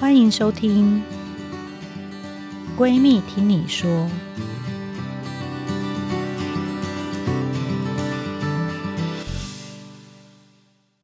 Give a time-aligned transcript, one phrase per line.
[0.00, 1.02] 欢迎收听
[2.80, 3.90] 《闺蜜听你说》。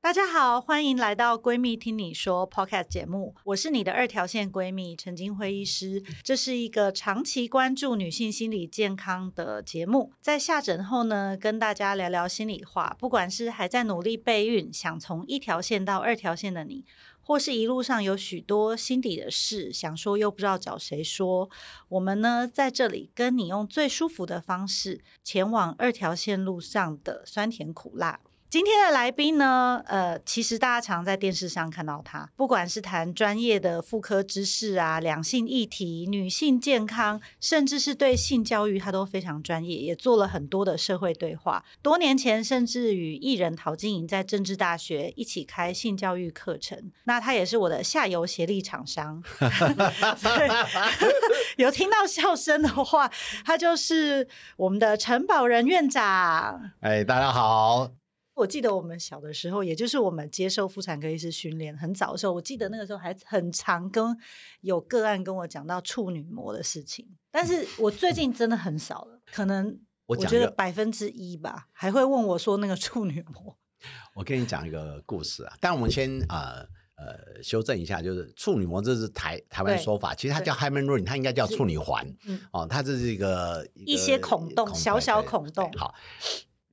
[0.01, 6.03] 大家好，欢迎来到《闺蜜听你说》Podcast 节目，我是你的二条线闺蜜陈菁徽医师。
[6.23, 12.97] 这是一个长期关注女性心理健康的节目，在下诊后呢，跟大家聊聊心里话。
[12.99, 16.87] 不管是还在努力备孕，想从一条线到二条线的你，
[17.27, 21.51] 或是一路上有许多心底的事想说又不知道找谁说，
[21.89, 28.21] 我们呢在这里跟你用最舒服的方式，前往二条线路上的酸甜苦辣。
[28.49, 41.65] 今天的来宾呢，呃，其实大家常在电视上看到他，不管是谈专业的妇科知识啊、两性议题、女性健康，甚至是对性教育，他都非常专业，也做了很多的社会对话。
[41.83, 46.93] 多年前，甚至与艺人陶晶莹在政治大学一起开性教育课程。
[47.05, 49.21] 那他也是我的下游协力厂商。
[51.59, 53.11] 有听到笑声的话，
[53.45, 56.71] 他就是我们的陈保仁院长。
[56.81, 57.91] 哎，大家好。
[58.37, 64.15] 我记得我们小的时候，也就是我们接受妇产科医师训练很早的时候，我记得那个时候还很常跟
[64.61, 73.57] 有个案跟我讲到处女膜的事情，但是我最近真的很少了，可能我觉得百分之一吧，还会问我说那个处女膜。
[74.15, 76.61] 我跟你讲一个故事啊，但我们先呃
[76.97, 85.95] 呃修正一下，就是处女膜这是台台湾说法，其实它叫 hymen ring，它应该叫处女环，嗯，哦，它这是一个一些孔洞，小小孔洞，好。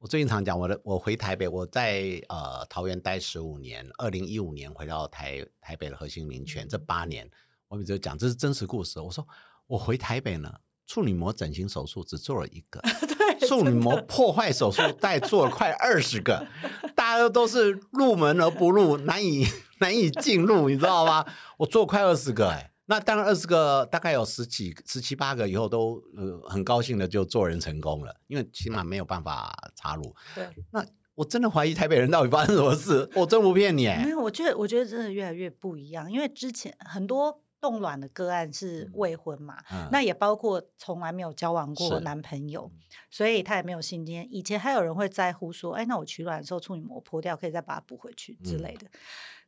[0.04, 7.26] 我最近常讲我的，我回台北，我在呃桃园待十五年，二零一五年回到台台北的核心民权，这八年
[7.70, 9.00] 我每次讲这是真实故事。
[9.00, 9.26] 我说
[9.66, 10.54] 我回台北呢，
[10.86, 12.82] 处女膜整形手术只做了一个，
[13.48, 16.46] 处女膜破坏手术带做了快二十个，
[16.94, 19.48] 大家都都是入门而不入，难以
[19.80, 21.26] 难以进入，你知道吗？
[21.60, 22.73] 我做快二十个哎、欸。
[22.94, 30.16] 那当然，二十个大概有十几、十七八个以后都呃很高兴的就做人成功了，因为起码没有办法插入。
[30.36, 30.86] 对，那
[31.16, 33.88] 我真的怀疑台北人到底发生什么事， 我真不骗你。
[33.88, 42.72] 没有，我觉得我觉得真的越来越不一样，因为之前很多冻卵的个案是未婚嘛，嗯、那也包括从来没有交往过男朋友，
[43.10, 44.28] 所以他也没有性经验。
[44.32, 48.86] 以前还有人会在乎说，哎，那我取卵的时候处女膜破掉，可以再把它补回去之类的。
[48.86, 49.00] 嗯、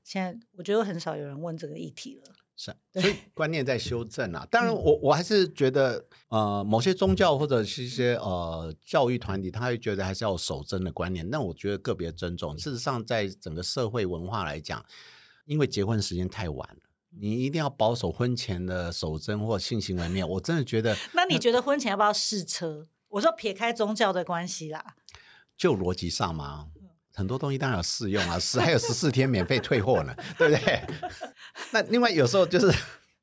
[0.04, 2.34] 现在我觉得很少有人问这个议题了。
[2.58, 4.48] 是，所以观念在修正啊。
[4.52, 11.30] 当然我，我我还是觉得，呃，某些宗教或者是一些呃教育团体，他会觉得还是要守贞的观念。
[11.30, 12.58] 那我觉得个别尊重。
[12.58, 14.84] 事实上，在整个社会文化来讲，
[15.46, 16.80] 因为结婚时间太晚了，
[17.20, 20.28] 你一定要保守婚前的守贞或性行为没有。
[20.28, 22.88] 我真的觉得， 那你觉得婚前要不要试车？
[23.10, 24.96] 我说撇开宗教的关系啦，
[25.58, 26.68] 就逻辑上嘛。
[27.16, 30.82] 很多东西当然有试用啊， 十还有十四天免费退货呢， 对不对？
[31.72, 32.72] 那另外有时候就是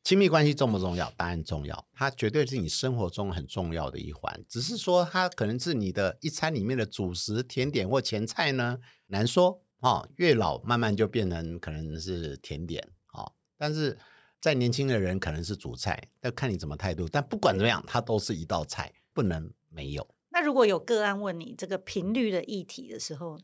[0.03, 1.09] 亲密关系重不重要？
[1.17, 4.45] 当然重要，它绝对是你生活中很重要的一环。
[4.49, 10.09] 只是说它可能是你的一餐里面的主食、甜点或前菜呢，难说哦。
[10.17, 12.83] 越老慢慢就变成可能是甜点
[13.13, 13.97] 哦，但是
[14.41, 17.09] 在年轻的人可能是主菜，要看你怎么态度。
[17.09, 20.09] 但不管怎么样，它都是一道菜，不能没有。
[20.31, 23.39] 那如果有个案问你这个频率的议题的时候，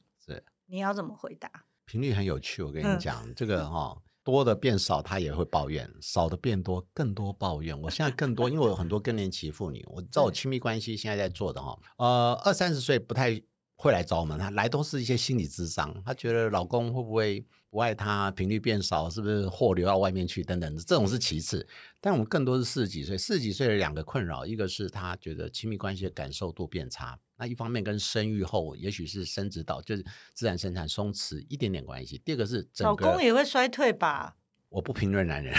[0.70, 1.50] 你要怎么回答？
[1.86, 7.78] 频率很有趣，我跟你讲，嗯、这个哈、哦、多的变少，他也会抱怨；少的变多，更多抱怨。
[7.80, 13.40] 我现在更多，因为我有很多更年期妇女，我知道我亲密关系现在在做的哈，呃，二三十岁不太
[13.76, 21.66] 会来找我们，他来都是一些心理智商，他觉得老公会不会不爱他，频率变少，是不是货流到外面去等等，这种是其次。
[21.98, 27.18] 但我们更多是四十几岁，四十几岁的两个困扰，一个是他觉得亲密关系的感受度变差。
[27.38, 30.04] 那一方面跟生育后，也许是生殖道就是
[30.34, 32.20] 自然生产松弛一点点关系。
[32.24, 34.34] 第二个是整个老公也会衰退吧？
[34.68, 35.54] 我不评论男人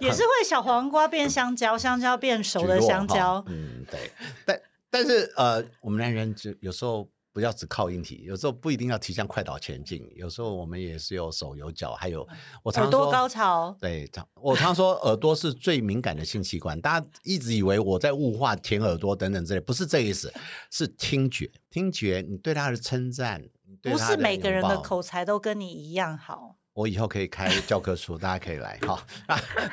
[0.00, 3.44] 也是会小黄瓜变香蕉，香蕉变熟的香蕉。
[3.46, 4.10] 嗯，对。
[4.44, 7.08] 但但是呃，我们男人就有时候。
[7.36, 12.26] 不要只靠硬体，有时候不一定要提向快倒前进，有时候我们也是有手有脚，还有
[12.62, 13.76] 我常说耳朵高潮。
[13.78, 20.32] 对，我常说耳朵是最敏感的性器官，大家一直以为我在物化舔耳朵等等之类，不是这意思，
[20.70, 23.44] 是听觉，听觉，你对他的称赞，
[23.82, 26.56] 不是每个人的口才都跟你一样好。
[26.72, 29.06] 我以后可以开教科书，大家可以来哈。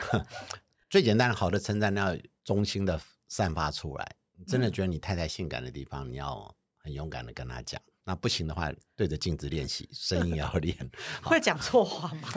[0.92, 2.14] 最简单的好的称赞，要
[2.44, 3.00] 衷心的
[3.30, 4.16] 散发出来。
[4.38, 6.54] 你真的觉得你太太性感的地方，你要。
[6.84, 10.78] 很勇敢的跟他讲，那不行的话，对着镜子练习，声音要练。
[11.24, 12.30] 会讲错话吗？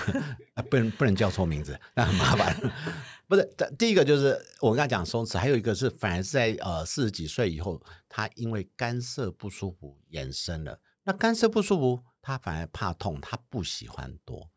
[0.70, 2.54] 不能不能叫错名字，那很麻烦。
[3.26, 3.44] 不是，
[3.78, 10.78] 第一个就是我跟他讲松弛，还有一个是反而是在呃四十几岁以后，他因为干涩不舒服延伸了。
[11.04, 14.50] 那干涩不舒服，他反而怕痛，他不喜欢多。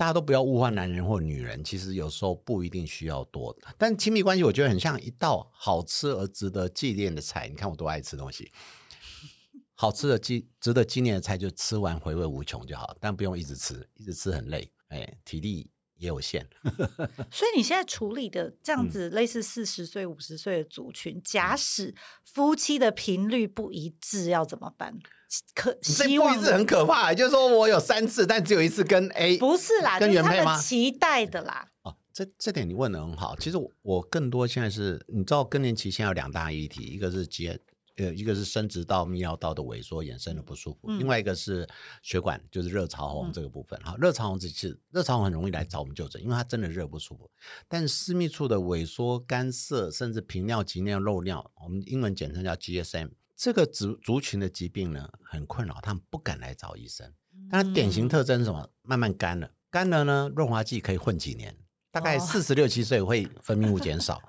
[0.00, 3.54] 大家都不要物化男人或女人，其实有时候不一定需要多。
[3.76, 7.46] 但亲密关系，我觉得很像一道好吃而值得纪念的菜。
[7.48, 8.50] 你看我多爱吃东西，
[9.74, 16.48] 好吃的纪值得纪念的菜，就吃完回味无穷就好，但不用一直吃，一直吃很累，哎，体力也有限。
[17.30, 21.94] 所以你现在处理的这样子类似四十岁、五十岁的族群，嗯、假使
[22.24, 24.98] 夫妻的频率不一致，要怎么办？
[25.54, 30.56] 可希望不一次很可怕，就是说我有三次，但只有一次跟 A 不是啦，跟原配吗？
[30.58, 31.68] 期待的啦。
[31.82, 33.36] 哦，这这点你问的很好。
[33.36, 37.58] 其实我，我更多现在是，你知道更年期现在有两大议题，一个是结
[37.96, 41.68] 呃，一个是生殖道、泌尿道的萎缩衍生的不舒服，嗯、另外一个是
[42.02, 43.78] 血管，就是热潮红这个部分。
[43.80, 47.30] 哈、嗯，热潮红只是热潮红很容易来找我们就诊，因为它真的热不舒服。
[47.68, 53.10] 但私密处的萎缩、干涩，甚至频尿、急尿、漏尿，我们英文简称叫 GSM。
[53.40, 57.10] 这个族族群的疾病呢，很困扰，他们不敢来找医生。
[57.50, 58.68] 但它典型特征是什么？
[58.82, 61.56] 慢慢干了，干了呢，润滑剂可以混几年，
[61.90, 64.20] 大概四十六七岁会分泌物减少，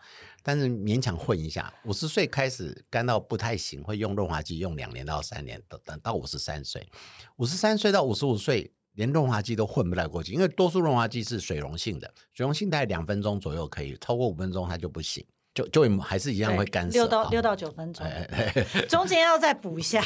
[0.43, 1.73] 但是勉强混一下。
[1.83, 6.89] 五十岁开始干到不太行，会用润滑剂用两年到三年，等等到五十三岁，
[7.35, 15.25] 五十三岁到五十五岁，连润滑剂都混不来过去，因为多数润滑剂是水溶性的，水溶性大概两分钟左右可以，超过五分钟它就不行。
[15.53, 20.01] 就就还是一样会干涩，六到六到九分钟，哎、中间要再补一下。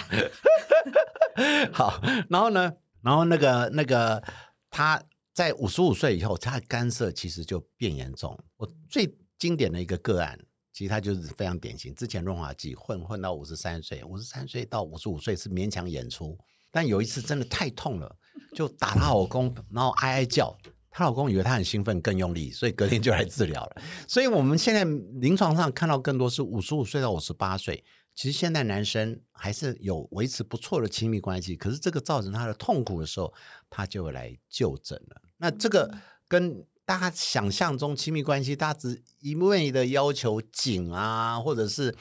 [1.72, 4.24] 好，然后呢，然后那个那个
[4.72, 5.02] 他
[5.34, 8.36] 在五十五岁以后，他的干涩其实就变严重。
[8.58, 10.40] 我最经典的一个个案，
[10.74, 11.94] 其实他就是非常典型。
[11.94, 16.36] 之前润滑剂混混到五十三岁，五十三岁到五十五岁是勉强演出，
[16.72, 18.16] 但有一次真的太痛了，
[18.56, 20.58] 就打他老公，然后哀哀叫。
[20.98, 23.82] 她老公以为她很兴奋，更用力，所以隔天就来治疗了。
[24.08, 24.86] 所以我们现在
[25.20, 27.84] 临床上看到更多是五十五岁到五十八岁。
[28.14, 33.34] 其实现在男生还是有维持不错的亲密关系，可是这个造成他的痛苦的时候，
[33.70, 35.22] 他就会来就诊了。
[35.36, 35.94] 那这个
[36.30, 41.94] 跟大家想象中亲密关系，大家只一味的要求紧啊，或者是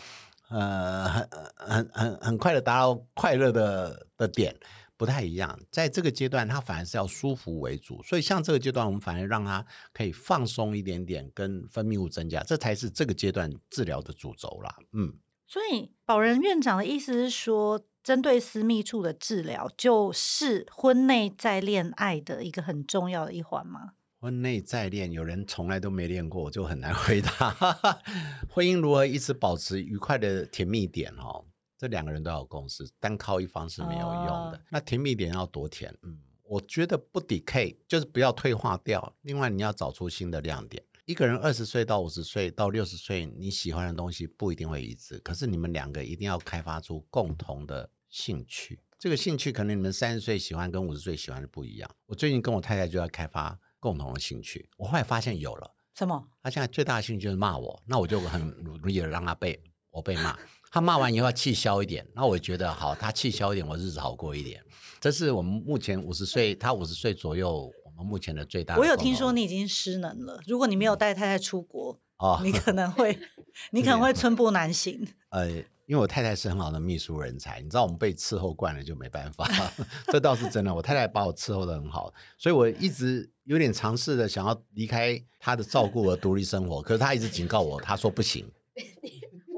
[0.51, 4.55] 呃很很很很快的达到快乐的的点。
[4.97, 14.77] 不太一样，在这个阶段，他反而是要舒服为主，所以像这个阶段，我们反而让他可以放松一点点，跟分泌物增加，这才是这个阶段治疗的主轴啦。
[14.93, 15.15] 嗯，
[15.47, 23.95] 所以保仁院长的意思是说，针对私密处的治疗，就是婚内再恋爱的一个很重要的一环吗？
[24.21, 27.51] 婚内再恋，有人从来都没恋过，我就很难 回答。
[28.49, 31.13] 婚姻如何一直保持愉快的甜蜜点？
[31.19, 31.45] 哦。
[31.77, 34.57] 这两个人都要有共识，单靠一方是没有用的。
[34.57, 35.95] 哦、那甜蜜点要多甜？
[36.03, 39.15] 嗯，我觉得不 decay，就是不要退化掉。
[39.23, 40.83] 另外，你要找出新的亮点。
[41.05, 48.81] 一个人二十岁到五十岁到六十岁，你喜欢的东西不一定会一致，可是你们两个一定要开发出共同的兴趣。
[48.99, 51.91] 这个兴趣可能你们三十岁喜欢跟五十岁喜欢的不一样。
[52.07, 56.27] 我最近跟我太太就要开发共同的兴趣，我后来发现有了什么？
[56.43, 60.39] 她现在最大的兴趣就是骂我，那我就很努力的让她被我被骂。
[60.75, 64.61] 他骂完以后要气消一点，那我觉得好，他气消一点，我日子好过一点。
[65.01, 68.81] 这是我们目前五十岁，他五十岁左右，我们目前的最大的。
[68.81, 73.17] 我有听说你已经失能了，如果你没有带太太出国，哦， 你可能会，
[73.71, 75.07] 你可能会寸步难行。
[75.29, 75.49] 呃，
[75.87, 79.49] 因为我太太是很好的秘书人才，你知道我们被伺候惯了就没办法，
[80.11, 80.75] 这倒是真的。
[80.75, 88.45] 我太太把我伺候的很好，所以我一直有点尝试的想要离开她的照顾和独立生活，可是她一直警告我，她说不行。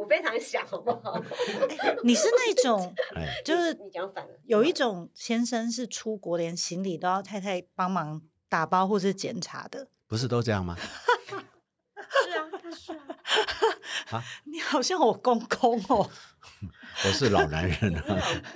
[0.07, 1.21] 非常想，好不好？
[2.05, 2.95] 你是那种，
[3.45, 4.35] 就是你讲反了。
[4.45, 10.77] 有一种先生是出国连行李都要太太帮忙打包或是检查的，不是都这样吗？
[10.79, 12.99] 是啊，他是啊。
[14.11, 16.09] 啊， 你好像我公公哦。
[17.05, 18.05] 我是老男人啊。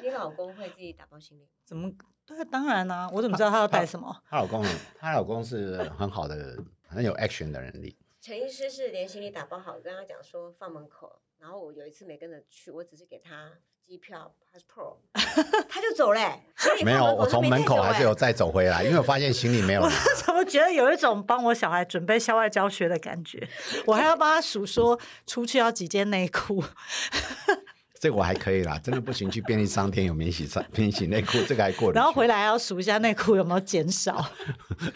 [0.03, 1.47] 你老公会自己打包行李？
[1.65, 1.91] 怎么？
[2.25, 3.11] 对，当然啊。
[3.13, 4.23] 我怎么知道他要带什么？
[4.29, 4.65] 她老公，
[4.99, 6.57] 她老公是很好的，
[6.89, 7.97] 很有 action 的能力。
[8.21, 11.21] 陈医师是连行李打包好，跟他讲说放门口。
[11.41, 13.51] 然后我有一次没跟着去，我只是给他
[13.83, 14.97] 机票 passport，
[15.69, 16.43] 他就走嘞。
[16.85, 19.81] 没有，我从门口还是有再走回来，因为我发现行李没有。
[19.81, 19.91] 我
[20.25, 23.49] 怎么觉得有一种帮我小孩准备校外教学的感觉？
[23.87, 26.63] 我还要帮他数说出去要几件内裤。
[27.99, 31.93] 这个我还可以啦，真的不行去便利商店有免洗上免洗内裤，这个还过。
[31.93, 34.31] 然后回来要数一下内裤有没有减少。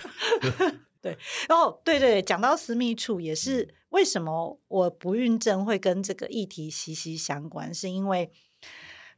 [1.03, 8.29] 对，然后对对，讲到私密处也是为什么我不孕症会跟这个议题息息相关，是因为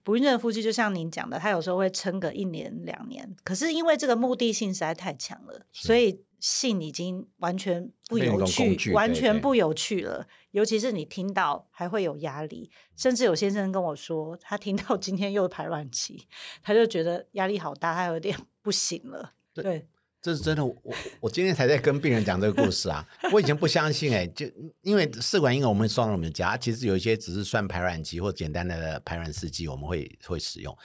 [0.02, 10.18] 不孕症的夫妻就像您讲的，他有时候会撑个一年两年，可是因为这个目的性实在太强了，所以性已经完全不有趣，完全不有趣了。
[10.18, 16.26] 对对，尤其是你听到还会有压力，甚至有先生跟我说，他听到今天又排卵期，
[16.62, 19.32] 他就觉得压力好大，他有点 不行了。
[19.54, 19.88] 对。
[20.22, 20.76] 这是真的，我
[21.20, 23.06] 我今天才在跟病人讲这个故事啊。
[23.32, 24.46] 我以前不相信哎、就
[24.82, 30.76] 因为试管婴儿我们送到我们家，其实有一些只是算排卵期或简单的排卵试剂，我们会会使用。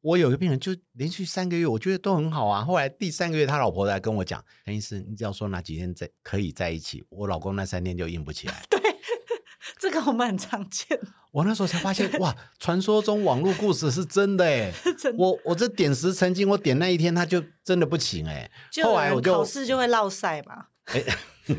[0.00, 2.64] 我有个病人就连续三个月，我觉得都很好啊。
[2.64, 8.62] 后来第三个月，他老婆来跟我讲：“陈医师，你只要说哪几天在可以在一起，我老公那三天就硬不起来。”
[9.78, 10.98] 这个我们很常见。
[11.30, 14.72] 我那时候才发现，哇，传说中网络故事是真的哎！
[14.98, 15.18] 真的。
[15.18, 18.50] 我我这点石成金，我点那一天他就真的不行哎。
[18.82, 20.66] 后来我就考试就会落赛嘛。
[20.86, 21.04] 哎，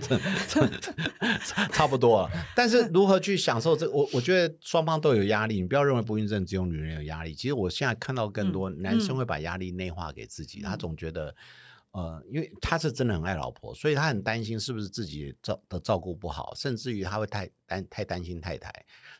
[1.71, 2.29] 差不多。
[2.53, 3.93] 但是如何去享受这个？
[3.93, 7.33] 我我觉得双方都有压力，你不要认为不孕症只有女人有压力。
[7.33, 11.33] 其实我现在看到更多男生会把压力内化给自己，嗯、他总觉得。
[11.91, 18.71] 呃，因为他是真的很爱老婆，所以他很担心是不是自己照的照顾不好，甚至于他会太担太担心太太，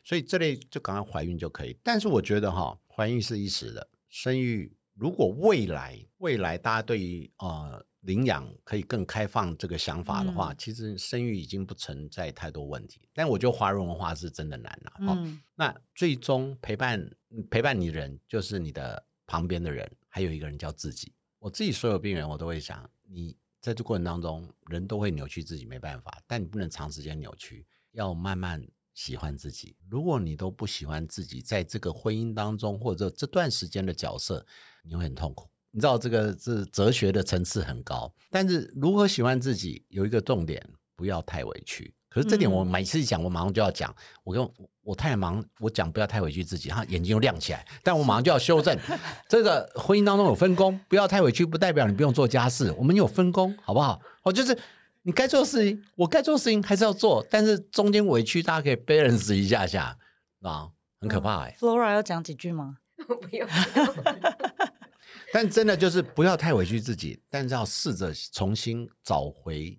[0.02, 1.76] 所以这类就赶快怀孕就可以。
[1.82, 13.08] 但是我觉得哈，怀孕是一时的，生育如果未来未来大家对于呃领养可以更开放这个想法的话，嗯、其实生育已经不存在太多问题。
[13.12, 15.16] 但我觉得华人文化是真的难了、啊、哦。
[15.18, 17.10] 嗯、那最终陪伴
[17.50, 21.12] 陪伴你的人就是你的旁边的人，还有一个人叫自己。
[21.42, 29.76] 我自己所有病人，我都会想，你在这过程当中，人都会扭曲自己，没办法，但你不能长时间扭曲，要慢慢喜欢自己。
[29.90, 34.46] 如果你都不喜欢自己，在这个婚姻当中或者这段时间的角色，
[34.84, 35.50] 你会很痛苦。
[35.72, 41.92] 你知道这个是哲学的层次很高，但是如何喜欢自己，有一个重点，不要太委屈。
[42.12, 43.94] 可是这点我每次一讲，我马上就要讲。
[44.22, 44.50] 我跟
[44.82, 47.64] 我，太忙，我讲不要太委屈自己，他眼睛又亮起来。
[47.82, 48.76] 但我马上就要修正，
[49.28, 52.72] 这个婚姻当中有分工，不要太委屈，不代表你不用做家事。
[52.76, 54.00] 我们有分工，好不好？
[54.24, 54.56] 哦，就是
[55.02, 59.96] 你该做的事情，我该做的事情还是要做，但是中间委屈大家可以 balance 一下下，
[60.42, 60.68] 啊，
[61.00, 61.56] 很可怕哎。
[61.58, 62.76] Flora 要讲几句吗？
[63.06, 63.48] 不用。
[65.32, 69.78] 但真的就是不要太委屈自己，但是要试着重新找回。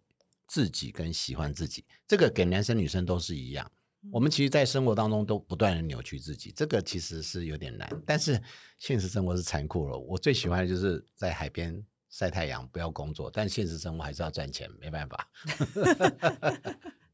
[0.54, 3.72] 自己跟喜欢自己，这个给男生女生都是一样。
[4.12, 7.90] 我们其实，在生活当中都不断的扭曲自己，这个其实是有点难。
[8.06, 8.40] 但是
[8.78, 9.98] 现实生活是残酷了。
[9.98, 13.32] 我最喜欢的就是在海边晒太阳，不要工作。
[13.34, 15.28] 但现实生活还是要赚钱，没办法。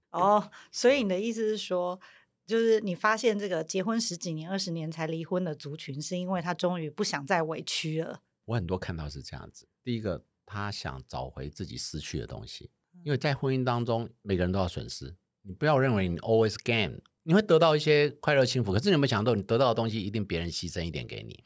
[0.10, 1.98] 哦，所以你的意思是说，
[2.46, 8.22] 就是你发现这个结婚十几年、二十年才离婚的族群，是因为他终于不想再委屈了。
[8.44, 9.66] 我很多看到是这样子。
[9.82, 12.70] 第一个，他想找回自己失去的东西。
[13.04, 15.16] 因为在婚姻当中，每个人都要损失。
[15.42, 18.72] 你不要认为你 always gain，你会得到一些快乐幸福。
[18.72, 21.44] 可是你有没有想到，你得到的东西一定别人牺牲一点给你？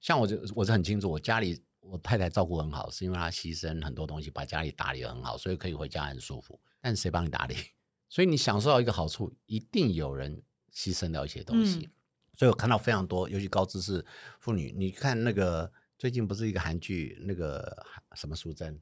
[0.00, 6.58] 像我就我是很清楚，我家里我太太照顾很好，是因为她牺牲很多东西，把家里打理得很好，所以可以回家很舒服。
[6.80, 7.54] 但是谁帮你打理？
[8.10, 10.42] 所以你享受到一个好处，一定有人
[10.74, 11.78] 牺牲掉一些东西。
[11.78, 11.90] 嗯、
[12.36, 14.04] 所以我看到非常多，尤其高知识
[14.40, 14.74] 妇女。
[14.76, 17.76] 你看那个最近不是一个韩剧，那个
[18.14, 18.80] 什么淑珍。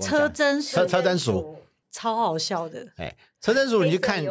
[0.00, 1.56] 车贞淑，车贞淑
[1.90, 2.86] 超好笑的。
[2.96, 4.24] 哎，车贞淑，你去看，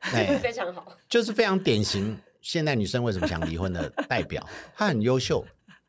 [0.00, 4.44] 哎，非常好，就是非常典型现代女生为什么想离婚的 代表。
[4.74, 5.44] 她很优秀，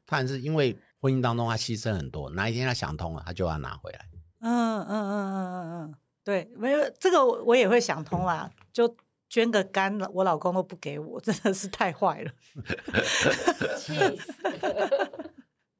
[0.05, 4.05] 她还是因为婚姻当中她牺牲很多，哪一天她想通了，她就要拿回来。
[4.41, 8.95] 嗯嗯嗯嗯嗯嗯，对，没有这个我也会想通啦，就
[9.27, 12.31] 捐个肝了，我老公都不给我，真的是太坏了。
[13.75, 14.33] 气死！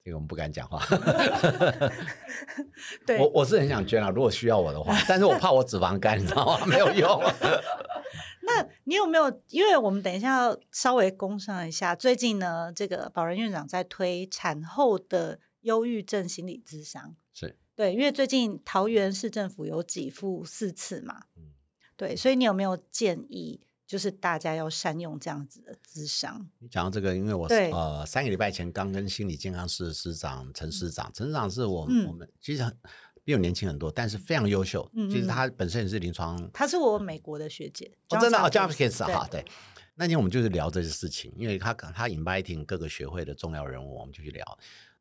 [0.09, 0.83] 这个我们不敢讲话。
[3.05, 6.65] 对，我我是很想捐啊，如果需要我的话，但是我怕我脂肪肝，你知道吗？
[6.65, 7.21] 没有用。
[8.41, 9.41] 那你有没有？
[9.49, 21.53] 因为我们等一下要稍微工商一下，最近呢，这个保仁院长在推产后的忧郁症心理咨商，是对，因为最近桃园市政府有给付四次嘛，嗯，
[21.95, 23.61] 对，所以你有没有建议？
[23.89, 26.47] 就是大家要善用这样子的智商。
[26.59, 32.63] 你讲到这个，因为我对呃三个礼拜前刚跟心理健康室师长陈师长，陈师长是我、嗯、我们其实
[33.23, 34.87] 比我年轻很多，但是非常优秀。
[34.93, 37.91] 嗯、其实他本身也是临床，他是我美国的学姐。
[38.09, 39.43] 哦，真的啊，Johns Hopkins 哈，对。
[39.95, 44.59] 那天我们就是聊这些事情，因为他他 inviting 各个学会的重要人物，我们就去聊。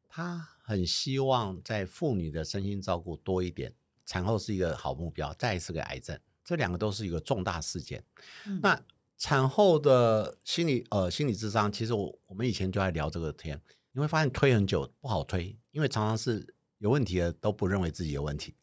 [0.09, 3.75] 他很希望在妇女的身心照顾多一点，
[4.07, 6.19] 产后是一个好目标，再是个癌症。
[6.49, 8.03] 这两个都是一个重大事件。
[8.47, 8.81] 嗯、那
[9.19, 13.61] 产后的心理呃心理智商，其实我我们以前就在聊这个天，
[13.93, 18.55] 你会发现推很久不好推，因为常常是有问题的都不认为自己有问题，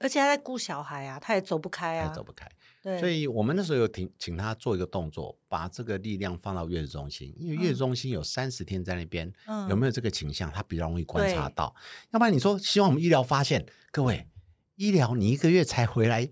[0.00, 2.50] 而且他在顾小孩啊，他也走不开啊，他走不开。
[2.82, 11.74] 对，所以我们那时候有请请他做一个动作，把这个力量放到月子中心，因为月子中心有三十天在那边，嗯、有没有这个倾向，他比较容易观察到。
[12.12, 14.26] 要不然你说希望我们医疗发现，各位
[14.76, 16.30] 医疗你一个月才回来。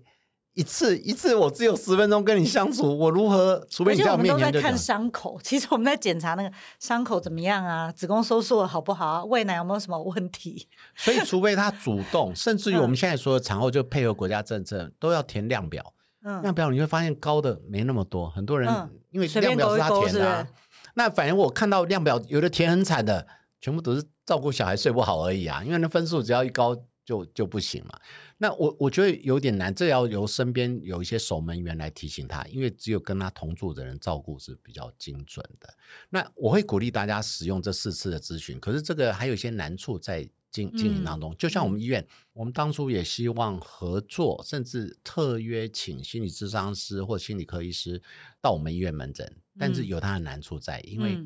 [0.55, 3.63] 一次一次我只有十分钟跟你相处，我如何？
[3.69, 10.67] 除非你在我面前我们都在看伤口， 其实我们在检查那个伤口怎么样啊，子宫收缩好不好啊，喂奶有没有什么问题？
[10.95, 15.93] 所以除非他主动，甚至于我们现在所有产后就配合国家政策，都要填量表。
[16.23, 20.47] 嗯，量表你会发现高的没那么多，很多人、嗯、因为量表是他填的、
[20.95, 23.27] 那反正我看到量表有的填很惨的，
[23.59, 27.99] 全部都是照顾小孩睡不好而已啊，因为那分数只要一高就就不行嘛。
[28.37, 35.73] 那我我觉得有点难，这要由身边有一些守门员来提醒他，因为只有跟他同住的人照顾是比较精准的。
[36.09, 41.33] 那我会鼓励大家使用这四次的咨询，可是这个还有一些难处在经经营当中。
[41.37, 48.01] 就像我们医院，我们当初也希望合作，甚至特约请心理咨商师或心理科医师
[48.41, 51.17] 到我们医院门诊，但是有它的难处在，因为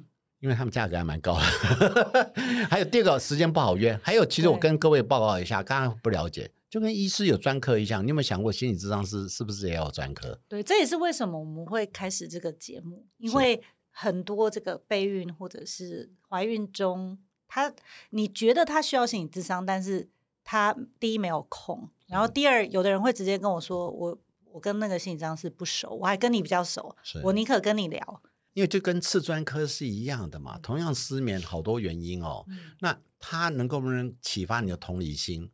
[0.42, 2.34] 因为他们价格还蛮高的，
[2.70, 6.52] 还有第二个时间不好约，还有其实我跟各位报告一下，刚刚不了解。
[6.70, 10.40] 就跟医师有专科一样，你有没有想过心理智商是是不是也有专科？
[10.48, 17.74] 对，这也是为什么我们会开始这个节目，因为很多这个备孕或者是怀孕中，他
[18.12, 20.08] 你觉得他需要心理智商，但是
[20.44, 24.20] 他第一没有空，然后第二，有的人会直接跟我说，我
[24.52, 28.22] 我跟那个心理咨商师不熟，我还跟你比较熟，我宁可跟你聊，
[28.54, 35.50] 因为就跟次专科是一样的嘛，同样失眠好多原因哦，嗯、那他能够不能启发你的同理心？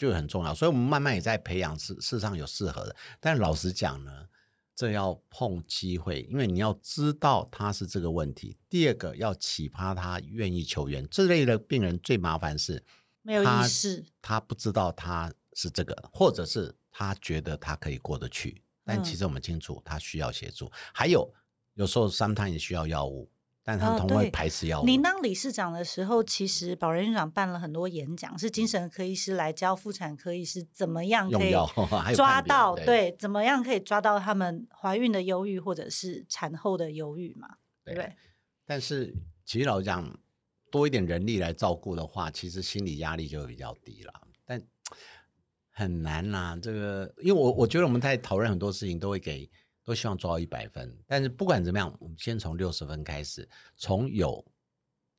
[0.00, 2.96] 就很重要，所以我们慢慢也在培养，世世上有适合的。
[3.20, 4.26] 但老实讲呢，
[4.74, 8.56] 这要碰机会，因为你要知道他是这个问题。
[8.70, 11.06] 第二个要启发他愿意求援。
[11.10, 12.82] 这类的病人最麻烦是
[13.20, 20.64] 没有意识，他不知道他是这个，或者是他觉得他可以过得去，但其实我们清楚他需要协助。
[20.64, 21.30] 嗯、还有
[21.74, 23.30] 有时候 sometimes 也需要药物。
[23.70, 24.84] 但他同会排斥药物。
[24.84, 31.52] 您当理事长的时候，其实保仁院长办了很多演讲，是精神科医师来教妇产科医师怎么样可以
[32.16, 37.48] 抓到对，对，怎么样可以抓到他们怀孕的忧郁或者是产后的忧郁嘛？
[37.84, 38.12] 对不对？
[38.66, 40.18] 但是其实老实讲，
[40.72, 44.12] 多一点人力来照顾的话，其实心理压力就会比较低了。
[44.44, 44.60] 但
[45.70, 49.48] 很难啦、啊，这个因为我我觉得我们在讨论很多事情都会给。
[49.90, 54.44] 都希望做到一百分，但是不管怎么样，我们先从六十分开始，从有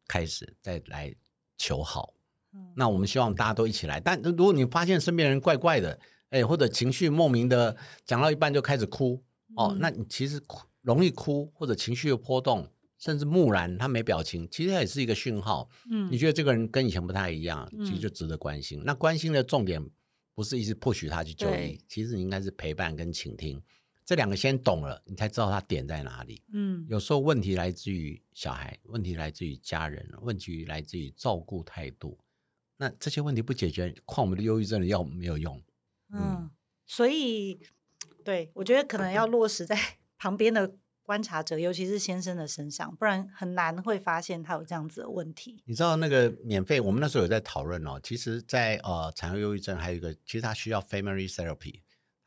[0.07, 1.13] 开始再来
[1.57, 2.13] 求好。
[2.53, 2.71] 嗯。
[2.73, 3.99] 那我们希望大家都一起来。
[3.99, 12.65] 但如果你发现身边人怪怪的，哎，或者情绪莫名的讲到一半就开始哭，嗯，哦，那你其实哭容易哭或者情绪有波动，
[12.97, 15.69] 甚至木然，他没表情，其实也是一个讯号。
[15.89, 18.79] 嗯，你觉得这个人跟以前不太一样，其实就值得关心。
[18.79, 18.83] 嗯。
[18.85, 19.85] 那关心的重点
[20.33, 23.61] 不是一直 push 他去就医，其实你应该是陪伴跟倾听。
[24.03, 26.43] 这两个先懂了，你才知道他点在哪里。
[26.51, 32.17] 嗯，有时候问题来自于小孩，问题来自于家人，问题来自于照顾态度。
[32.77, 35.61] 那这些问题不解决，况我们的忧郁症的药没有用。
[36.11, 36.51] 嗯，嗯，
[36.85, 37.59] 所以
[38.25, 39.77] 对，我觉得可能要落实在
[40.17, 45.63] 旁边的观察者，尤其是先生的身上，不然很难会发现他有这样子的问题。
[45.65, 47.99] 你知道那个免费，我们那时候有在讨论哦。
[48.01, 51.81] 其实在，在呃产后忧郁症还有一个，其实他需要 family therapy。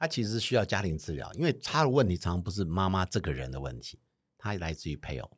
[0.05, 3.99] 他其实是需要家庭治疗，因为他的问题常常不是妈妈这个人的问题，
[4.37, 5.31] 他来自于配偶，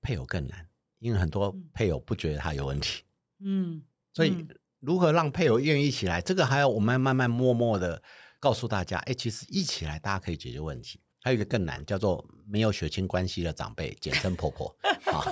[0.00, 0.66] 配偶更难，
[1.00, 3.02] 因为很多配偶不觉得他有问题。
[3.44, 3.82] 嗯，
[4.14, 4.46] 所以
[4.80, 8.02] 如何让配偶愿意一起来，这个还要我们慢慢默默的
[8.40, 10.98] 告诉大家，哎，其实一起来大家可以解决问题。
[11.20, 14.74] 还有一个更难，叫做没有血亲关系的长辈，简称婆婆。
[15.12, 15.30] 好，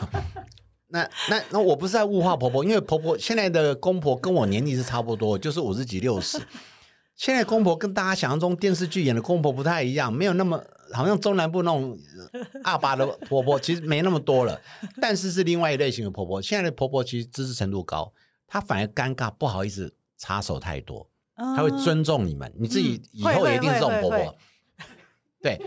[0.89, 6.39] 那那那我不是在物化婆婆，因为婆婆现在的公婆跟我年纪是差不多，就是五十几六十。
[7.17, 11.97] 现在公婆跟大家想象中电视剧演的公婆不太一样，没有那么好像中南部那种
[12.65, 14.61] 阿爸的婆婆，其实没那么多了。
[15.01, 16.43] 但是是另外一类型的婆婆。
[16.43, 18.13] 现在的婆婆其实知识程度高，
[18.49, 22.53] 她反而尴尬，不好意思插手太多，她会尊重你们。
[22.59, 24.37] 你自己以后也一定是这种婆婆，
[25.41, 25.61] 对，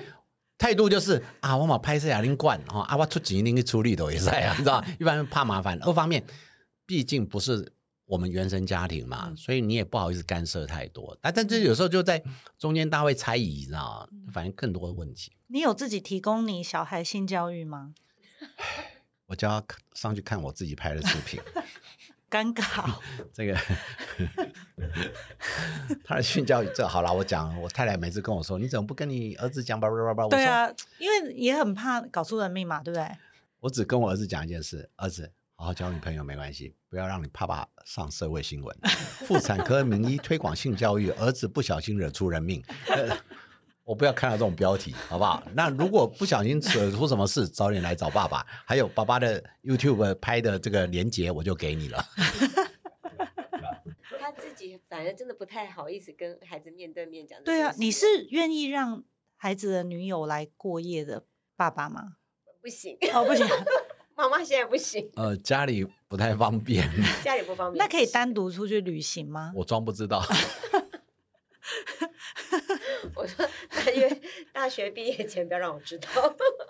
[0.57, 5.79] 态度就是啊，我嘛拍摄啊，您惯哈，啊，我出钱您去处理的也是啊，你知道 一般怕麻烦。
[5.81, 6.21] 二方面，
[6.85, 7.71] 毕竟不是。
[8.07, 11.15] 我们原生家庭嘛，所以你也不好意思干涉太多。
[11.21, 12.23] 但但这有时候就在
[12.57, 14.31] 中间，大家会猜疑，你知道吗？
[14.31, 15.33] 反正更多的问题。
[15.47, 17.93] 你有自己提供你小孩性教育吗？
[19.27, 21.37] 我叫他上去看我自己拍的视频，
[22.31, 22.95] 尴尬。
[23.33, 23.57] 这个
[26.05, 27.59] 他的性教育，这好了，我讲。
[27.61, 30.27] 我太太每次跟我说：“你怎么不跟你儿子讲？”叭叭叭叭。
[30.29, 33.05] 对啊，因为也很怕搞出人命嘛，对不对？
[33.59, 35.33] 我只跟我儿子讲一件事：儿子。
[35.59, 38.77] 好好交女朋友没关系，不要让你爸爸上社会新闻。
[39.25, 42.63] 妇产科名医推广性教育，儿子不小心惹出人命。
[42.87, 43.17] 呃、
[43.83, 45.43] 我不要看到这种标题，好不好？
[45.53, 48.45] 那如果不小心惹出什么事，早点来找爸爸。
[48.65, 52.05] 还有爸爸的 YouTube 拍的这个连接，我就给你了。
[54.19, 57.41] 他自己反而真的不太好意思跟孩子面对面讲。
[57.43, 59.03] 对啊，你是愿意让
[59.35, 62.17] 孩子的女友来过夜的爸爸吗？
[62.61, 63.45] 不行，哦，不行，
[64.17, 65.07] 妈妈现在不行。
[65.15, 66.89] 呃，家里不太方便，
[67.23, 67.77] 家里不方便。
[67.77, 69.53] 那可以单独出去旅行吗？
[69.55, 70.25] 我装不知道。
[73.13, 76.07] 我说，大约大学毕业前不要让我知道。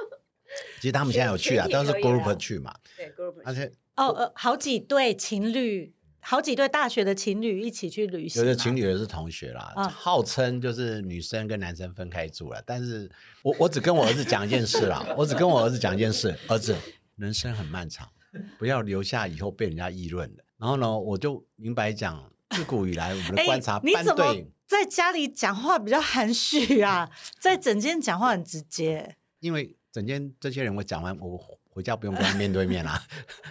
[0.82, 2.74] 其实他们现在有去啊，都是 group 去嘛。
[2.98, 3.36] 对，group。
[3.46, 8.42] 而且哦呃，好几对情侣，好几对大学的情侣一起去旅行。
[8.42, 12.62] 有的情侣也是同学啦，哦、号称就是女生跟男生分开住了。
[12.66, 13.10] 但是
[13.44, 16.76] 我我只跟我儿子讲一件事啦，我只跟我儿子讲一件事，儿子，
[17.18, 18.08] 人生很漫长，
[18.58, 20.44] 不要留下以后被人家议论的。
[20.58, 24.52] 然后呢，我就明白讲，自古以来我们的观察，班队。
[24.68, 29.16] 在家里讲话比较含蓄啊，在整间讲话很直接。
[29.40, 31.38] 因为整间这些人我讲完，我
[31.70, 33.02] 回家不用跟他面对面啦。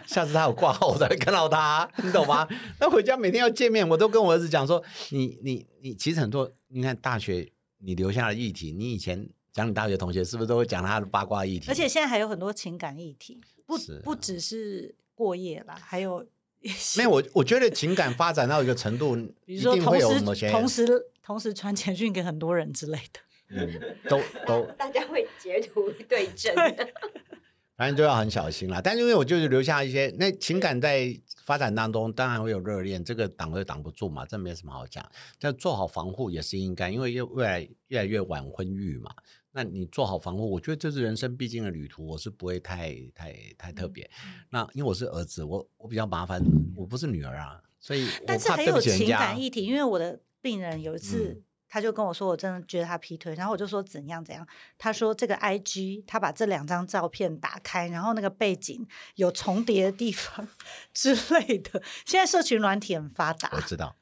[0.06, 2.46] 下次他有挂号，我才会看到他，你懂吗？
[2.78, 11.70] 那回家每天要见面，我都跟我儿子讲说：你你你，其实很多，你看大学你留下的议题，你以前讲你大学同学是不是都会讲他的八卦议题？
[11.70, 16.26] 而且现在还有很多情感议题，不不只是过夜啦，还有。
[16.96, 19.14] 没有我，我觉得情感发展到一个程度，
[19.46, 23.20] 比如说一定会有某些同时同时同时传简讯给很多人之类的，
[23.54, 26.52] 嗯，都 都大家会截图对证，
[27.76, 28.80] 反正就要很小心啦。
[28.82, 35.08] 但是因为我就是留下一些，那情感在发展当中，当然会有热恋，这个挡都挡不住嘛，这没什么好讲。
[35.38, 39.14] 但做好防护也是应该，因为越未来越来越晚婚育嘛。
[39.56, 44.04] 那你做好防护，我觉得这是人生必经的旅途，我是不会太太太特别。
[44.22, 46.42] 嗯、那因为我是儿子，我我比较麻烦，
[46.76, 48.06] 我不是女儿啊，所以。
[48.26, 60.46] 但是很有情感议题，因为我的病人有一次，嗯、他就跟我说，我真的觉得他劈腿，然后我就说怎样怎样，他说这个 IG 他把这两张照片打开，然后那个背景有重叠的地方
[60.92, 61.82] 之类的。
[62.04, 63.96] 现在社群软体很发达，我知道，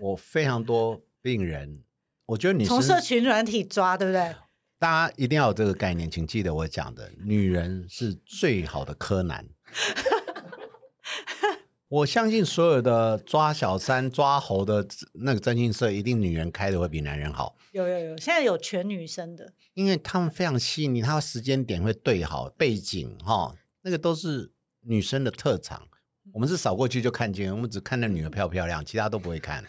[0.00, 1.84] 我非常多病人，
[2.26, 4.34] 我觉得你从社群软体抓，对不对？
[4.78, 9.46] 大家一定要有这个概念，请记得我讲的，女人是最好的柯南。
[11.88, 14.84] 我相信所有的抓小三、抓猴的
[15.14, 17.56] 那个征信社，一定女人开的会比男人好。
[17.70, 25.86] 有有有，现在有全女生的，因为他们非常细腻，他时间点会对好，背景哈，那个都是女生的特长。
[26.32, 29.64] 我们是扫过去就看见，我们只看那女的漂不漂亮，其他都不会看。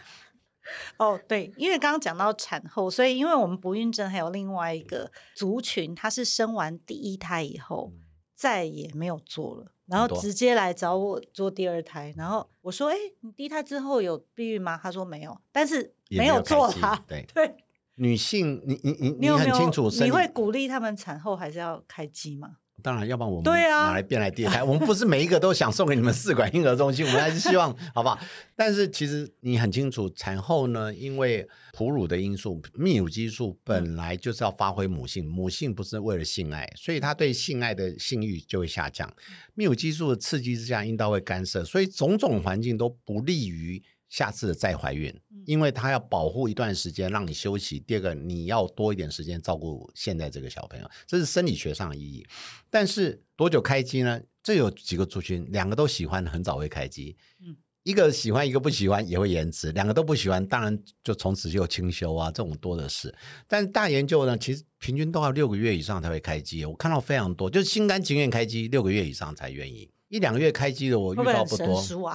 [0.96, 7.92] 哦，对，因为刚刚讲到产后，所以因为我们不孕症还有另外一个族群，他是生完第一胎以后
[8.34, 16.94] 再也没有做了，然后直接来找我做第二胎，然后我说：“哎，你第一胎之后有避孕吗？”他说没有，但是没有做它。
[17.08, 17.56] 对对，
[17.96, 22.56] 女性，你你你你很清楚，你会鼓励他们产后还是要开机吗？
[22.82, 24.60] 当然，要不然我们拿来变来第二胎。
[24.60, 28.18] 啊、我们不是每一个都想送给你们试管婴儿中心，我们还是希望，好不好？
[28.54, 39.12] 但是其实你很清楚，产后呢，因为哺乳的因素，泌乳激素本来就是要发挥母性，母性不是为了性爱，所以它对性爱的性欲就会下降。
[39.56, 43.82] 泌乳激素的刺激之下，阴道会干涉，所以种种环境都不利于。
[44.08, 47.78] 下次再怀孕，因为他要保护一段时间，让你休息。
[47.80, 52.26] 第二个，你要多一点时间照顾现在这个小朋友，这是生理学上的意义。
[52.70, 54.20] 但是多久开机呢？
[54.42, 57.14] 这有几个族群，两个都喜欢，很早会开机。
[57.44, 59.70] 嗯，一个喜欢，一个不喜欢，也会延迟。
[59.72, 63.14] 两个都不喜欢，当然就从此就清修啊，这种多的是。
[63.46, 66.64] 但是大研究呢，其实平均都要六个月以上才会开机。
[66.64, 69.90] 我看到非常多，就是心甘情愿开机，六个月以上才愿意。
[70.08, 71.82] 一两个月开机的，我遇到不多。
[71.82, 72.12] 会不会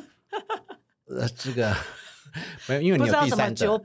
[1.06, 1.74] 呃，这个
[2.66, 3.80] 没有，因为你有第三者，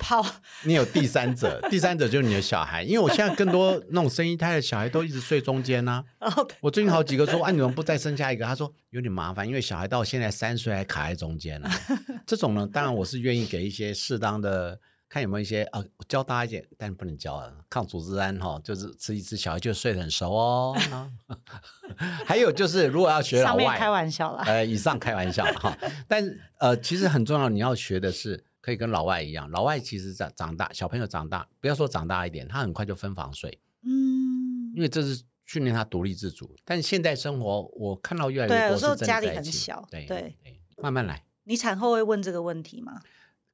[0.63, 2.81] 你有第三者，第三者就是你的小孩。
[2.83, 6.33] 因为我现在更多那种生一胎的小孩都一直睡中间呢、啊。
[6.61, 8.45] 我最近好几个说，啊，你们不再生下一个？
[8.45, 11.75] 他说有点麻烦，因为小孩到现在三岁还卡在中间呢、啊。
[12.25, 14.79] 这种呢，当然我是愿意给一些适当的。
[15.09, 17.51] 看有没有一些啊，教大一点，但不能教啊。
[17.67, 20.77] 抗组织胺哈，就是吃一吃，小孩就睡得很熟哦。
[22.25, 25.75] 还有就是，如果要学老外，开玩笑啦，呃，以上开玩笑哈。
[26.07, 26.23] 但
[26.59, 29.49] 呃，其实很重要，你要学的是可以跟老外一样。
[29.49, 33.59] 老外其实长长大，小朋友长大，不要说长大一点，他很快就分房睡。
[33.81, 36.55] 嗯，因为这是训练他独立自主。
[36.63, 39.87] 但现在生活，我看到越来越多有时候家里很小。
[39.89, 40.35] 对对，
[40.77, 41.23] 慢慢来。
[41.45, 43.01] 你产后会问这个问题吗？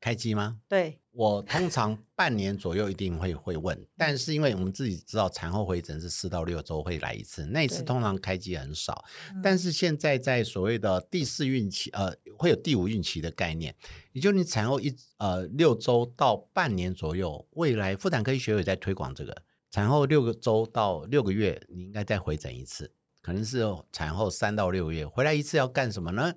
[0.01, 0.57] 开机吗？
[0.67, 9.05] 对，我通常半年左右一定会会问，但是因为我们自己知道产后回诊是四到六周会来一次，那一次通常开机很少。
[9.41, 13.73] 但是现在在所谓的第四孕期，呃，会有第五孕期的概念，
[14.11, 26.33] 也就是你产后一呃六周到半年左右，未来妇产科医学会在推广这个产后六个周到六个月，你应该再回诊一次，可能是产后三到六个月回来一次要干什么呢？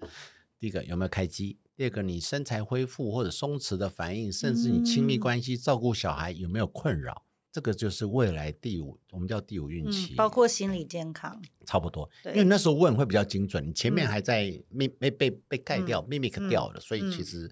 [0.61, 1.59] 第一个有没有开机？
[1.79, 12.11] 第二个你身材恢复或者松弛的反应，甚至你亲密关系、照顾小孩有没有困扰，这个就是未来第五，我们叫第五孕期，包括心理健康，差不多。
[12.25, 17.49] 因为那时候问会比较精准，你前面还在没没被被盖掉，mimic 掉了，所以其实。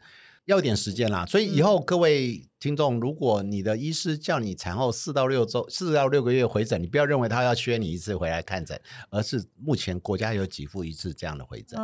[0.46, 11.76] 要点时间啦，所以以后各位听众，如果你的医师叫你产后四到六周、四到六个月回诊，你不要认为他要削你一次回来看诊，而是目前国家有给付一次这样的回诊。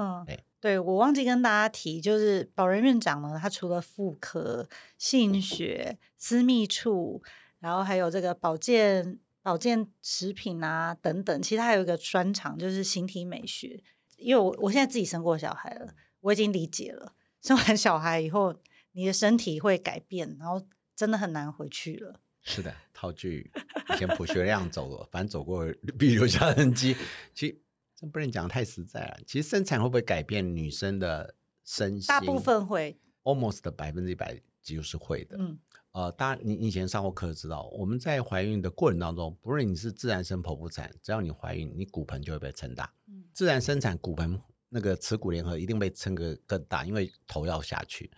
[0.63, 7.21] 对我忘记跟大家提，就是保仁院长呢，他除了妇科、性学、私密处，
[7.59, 13.83] 然后还有这个保健、保健食品啊等等，其实他还有一个专长就是形体美学。
[14.17, 17.13] 因为我我现在自己生过小孩了，我已经理解了。
[17.41, 18.55] 生完小孩以后，
[18.93, 22.21] 你的身体会改变，然后真的很难回去了。
[22.45, 23.51] 是的，套句
[23.93, 25.67] 以前卜学亮走了，反正走过
[25.99, 26.97] 必留下痕迹。
[27.35, 27.62] 其
[28.03, 29.17] 这不能讲太实在了。
[29.25, 32.09] 其实生产会不会改变女生的身心？
[32.09, 35.37] 大部分会，almost 百分之一百几乎是会的。
[35.39, 35.57] 嗯，
[35.93, 42.93] 呃，当然你以前上过课知道，我们在怀孕的过程当中，不论你是自然生剖腹产，只要你怀孕，你骨盆就会被撑大。
[43.07, 44.41] 嗯，自然生产骨盆。
[44.75, 48.11] 那个耻骨联合一定被撑个更大，因为头要下去。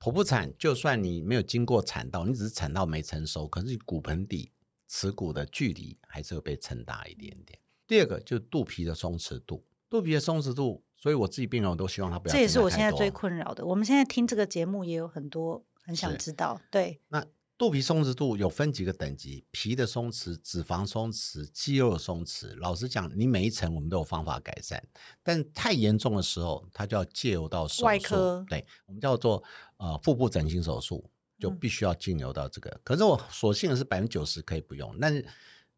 [0.00, 4.50] 剖腹产，就算你没有经过产道，你只是产道没成熟，可是你骨盆底
[4.88, 7.59] 耻骨的距离还是会被撑大一点点。
[7.90, 12.32] 第二个就是肚皮的松弛度，肚皮的松弛度，所以我自己病人我都希望他不要。
[12.32, 13.66] 这也是我现在最困扰的。
[13.66, 17.00] 我们现在听这个节目也有很多很想知道，对。
[17.08, 17.26] 那
[17.58, 22.54] 肚皮松弛度有分几个等级，皮的松弛、脂肪松弛、肌肉松弛。
[22.58, 24.80] 老实讲，你每一层我们都有方法改善，
[25.24, 27.84] 但太严重的时候，它就要借由到手术。
[27.86, 29.42] 外科，对，我们叫做
[29.78, 32.70] 呃腹部整形手术，就必须要进入到这个。
[32.70, 35.26] 嗯、可是我所幸的是百分之九十可以不用，但是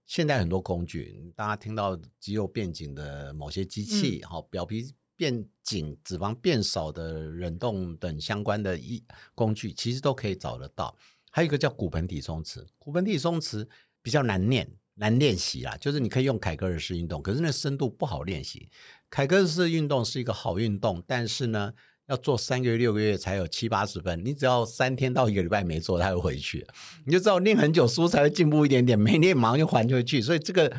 [0.06, 9.02] 现在很多工具，大家听到肌肉变紧的某些机器，好、嗯，表皮变紧、脂肪变少的冷冻等相关的一
[9.34, 10.94] 工具，其实都可以找得到。
[11.30, 13.66] 还有一个叫骨盆底松弛，骨盆底松弛
[14.02, 15.76] 比较难练，难练习啦。
[15.78, 18.68] 就是你可以用凯格尔式运动，可是那深度不好练习。
[19.08, 21.72] 凯格尔式运动是一个好运动，但是呢，
[22.12, 24.22] 要做三个月、六个月才有七八十分。
[24.22, 26.64] 你只要三天到一个礼拜没做，它就回去。
[27.06, 30.20] 你就知道练很久，书才会进步一点点，没练马上就还回去。
[30.20, 30.70] 所以这个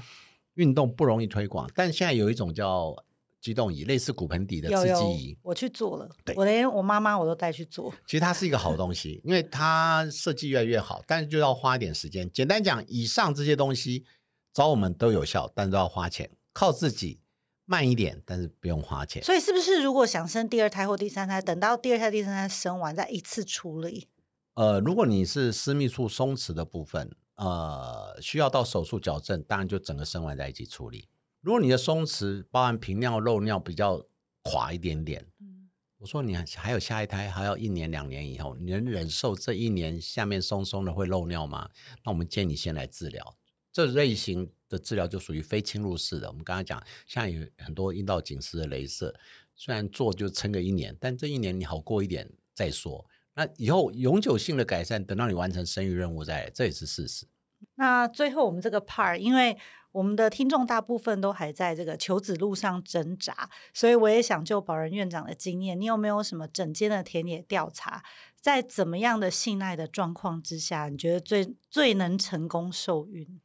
[0.53, 1.67] 运动不容易推广。
[1.73, 2.95] 但现在有一种叫
[3.41, 6.07] 激动椅类似骨盆底的刺激仪，我去做了。
[6.23, 7.91] 对，我连我妈妈我都带去做。
[8.05, 12.31] 其实它是一个好东西，因为它设计越来越好，但是就要花一点时间。
[12.31, 14.05] 简单讲，以上这些东西
[14.53, 16.29] 找我们都有效，但都要花钱。
[16.53, 17.19] 靠自己
[17.65, 19.23] 慢一点，但是不用花钱。
[19.23, 24.07] 所以是不是如果想生第二胎或第三胎，等到第二胎、第三胎生完再一次处理？
[24.55, 31.07] 呃，如果你是私密处松弛的部分，呃，需要到手术矫正，当然就整个生完在一起处理。
[31.41, 34.05] 如果你的松弛包含频尿、漏尿比较
[34.43, 41.69] 垮一点点，嗯，我说你还有下一胎，还要一年两年以后，你能忍受这一年下面松松的会漏尿吗？
[42.03, 43.35] 那我们建议你先来治疗。
[43.71, 46.27] 这类型的治疗就属于非侵入式的。
[46.27, 49.13] 我们刚刚讲，像有很多阴道紧实的镭射，
[49.55, 53.05] 虽然做就撑个一年，但这一年你好过一点再说。
[53.35, 57.27] 那以后永久性的改善，等到你完成生育任务再来，这也是事实。
[57.75, 59.57] 那最后我们这个 part，因为
[59.91, 68.03] 我们的听众大部分都还在这个求子路上挣扎，所以我也想就保仁院长的经验，你有没有什么整间的田野调查，
[68.39, 73.39] 在怎么样的信赖的状况之下，你觉得最最能成功受孕？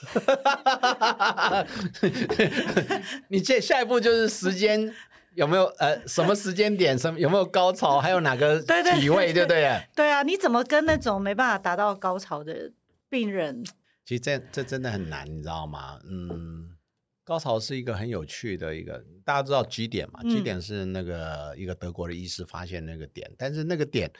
[3.28, 4.92] 你这下一步就是时间
[5.34, 8.60] 有没有呃什么时间点什么有没有高潮，还有哪个
[8.98, 9.80] 体位，对不对？
[9.94, 12.72] 对啊，你怎么跟那种没办法达到高潮的
[13.08, 13.62] 病人？
[14.04, 16.00] 其实这这真的很难，你知道吗？
[16.04, 16.70] 嗯，
[17.22, 24.10] 高潮是一个很有趣的一个，大家知道 G 点嘛？G 点是那个一个德国的医师发现那个点，但是那个点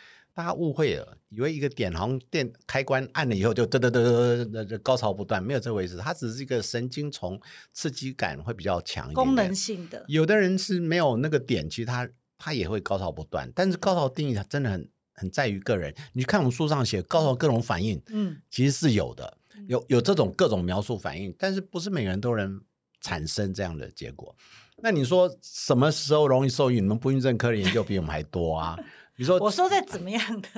[0.41, 7.39] 大家误会了，以为一个点好像电开关按了以后就嘚嘚嘚嘚嘚高潮不断，没有这回事，它只是一个神经丛
[7.75, 10.03] 刺激感会比较强一点，功能性的。
[10.09, 15.95] 有的人是没有那个点，其实他他也会高潮不断，但是高潮定义它真的很很在于个人。
[16.15, 19.37] 你看我们书上写高潮各种反应，嗯，其实是有的。
[19.69, 22.59] 有有这种各种描述反应，但是不是每个人都能
[23.03, 24.35] 产生这样的结果。
[24.83, 26.83] 那你说什么时候容易受孕？
[26.83, 28.79] 你们不孕症科的研究比我们还多啊！
[29.21, 30.49] 你说，我说在怎么样的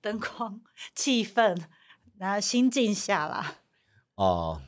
[0.00, 0.62] 灯光、
[0.94, 1.62] 气氛，
[2.16, 3.56] 然后心境下啦。
[4.14, 4.62] 哦、呃，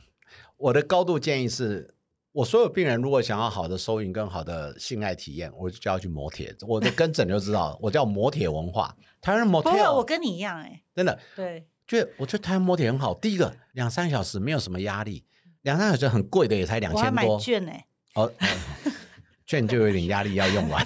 [0.57, 1.95] 我的高度建议是，
[2.31, 6.55] 我所有病人如果想要好的收银跟好的性爱体验，我就叫他去磨铁。
[6.67, 8.95] 我的跟诊就知道，我叫磨铁文化。
[9.19, 11.67] 台湾摩铁，不我跟你一样哎、欸，真的对。
[11.87, 13.11] 就我觉得台湾摩铁很好。
[13.15, 15.25] 第一个两三小时没有什么压力，
[15.63, 17.39] 两三小时很贵的也才两千多。
[18.13, 18.31] 哦，
[19.45, 20.85] 券就有点压力要用完。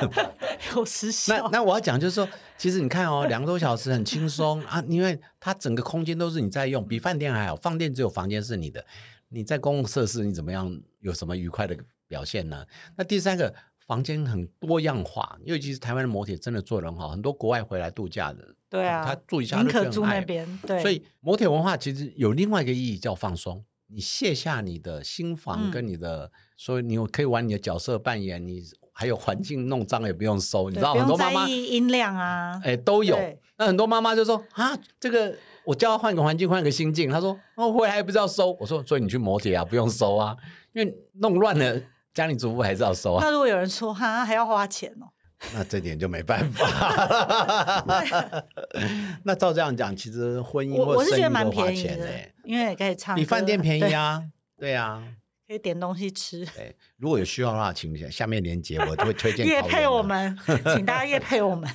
[0.74, 1.36] 有时效。
[1.36, 7.56] 那那我要讲就是说，其实你看哦，两个多小时很轻松啊，因为它整个空间都是你在用，比饭店还好。
[7.56, 8.84] 饭店只有房间是你的，
[9.28, 11.76] 你在公共设施你怎么样有什么愉快的
[12.08, 12.64] 表现呢？
[12.96, 13.54] 那第三个。
[13.84, 20.80] 房间很多样化，尤其是台湾的摩铁真的做得很好，很多国外回来度假的，对啊，他住一下宁可住那边，对。
[20.80, 33.18] 所以摩铁文化其实有另外一个意义叫放松，你卸下你的心房跟你的，嗯、所以你可以玩你的角色扮演，你还有环境弄脏也不用收，你知道很多妈妈音量啊，哎都有。
[33.58, 40.36] 那很多妈妈就说啊，这个我叫他换个环境，换个心境，他说哦回来还不是要收，我说所以你去摩铁啊，不用收啊，
[40.72, 41.82] 因为弄乱了。
[42.14, 43.24] 家里主妇还是要收啊。
[43.24, 45.08] 那如果有人说哈还要花钱哦，
[45.54, 48.44] 那这点就没办法。
[49.24, 52.08] 那照这样讲，其实婚姻或生意都花钱的，
[52.44, 54.22] 因为也可以唱，比饭店便宜啊。
[54.56, 55.02] 对啊，
[55.48, 56.46] 可以点东西吃。
[56.46, 59.44] 对，如果有需要的话，请下面连接，我都会推荐。
[59.44, 60.38] 也配我们，
[60.74, 61.68] 请大家也配我们。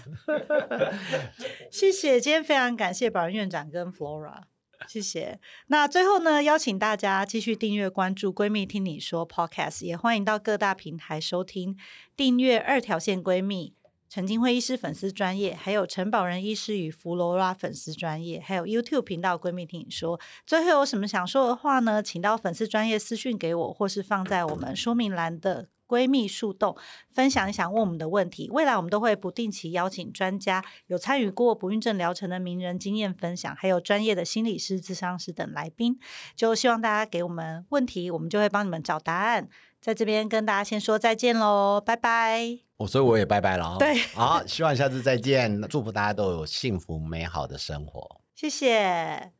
[1.69, 4.41] 谢谢，今天非常感谢保仁院长跟 Flora。
[4.87, 5.39] 谢谢。
[5.67, 11.75] 那最后呢，邀请大家继续订阅关注“闺蜜听你说 ”Podcast，也欢迎到各大平台收听、
[12.15, 13.73] 订阅二条线闺蜜
[14.09, 20.19] 陈菁徽医师粉丝专业，还有陈保仁医师与弗罗拉粉丝专业，还有 YouTube 频道“闺蜜听你说”。
[20.45, 22.01] 最后有什么想说的话呢？
[22.01, 25.69] 请到粉丝专业私讯给我，或是放在我们说明栏的。
[25.87, 26.75] 闺蜜树洞，
[27.09, 28.49] 分享一想问我们的问题。
[28.51, 35.97] 未来我们都会不定期邀请专家，有参与过不孕症疗程的名人经验分享，还有专业的心理师、智商师等来宾。
[36.35, 39.47] 就希望大家给我们问题，我们就会帮你们找答案。
[39.79, 42.59] 在这边跟大家先说再见喽，拜拜。
[42.77, 43.77] 我、哦、所以我也拜拜了。
[43.79, 45.61] 对， 好，希望下次再见。
[45.63, 48.21] 祝福大家都有幸福美好的生活。
[48.35, 49.31] 谢谢。